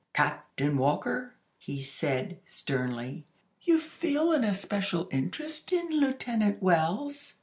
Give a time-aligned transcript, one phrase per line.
[0.13, 3.23] "Captain Walker," he said, sternly,
[3.61, 7.35] "you feel an especial interest in Lieutenant Wells.